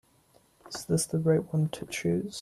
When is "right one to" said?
1.19-1.85